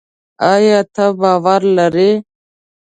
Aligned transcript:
ایا 0.51 0.79
ته 0.95 1.05
باور 1.19 1.61
لري؟ 1.77 2.11